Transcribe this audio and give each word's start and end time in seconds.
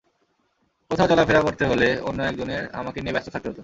কোথাও 0.91 1.07
চলাফেরা 1.07 1.41
করতে 1.41 1.63
হলে 1.65 1.87
অন্য 2.01 2.19
একজনের 2.23 2.63
আমাকে 2.73 2.99
নিয়ে 3.01 3.13
ব্যস্ত 3.13 3.29
থাকতে 3.29 3.47
হতো। 3.49 3.59